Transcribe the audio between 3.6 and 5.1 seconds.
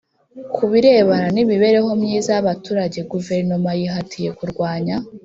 yihatiye kurwanya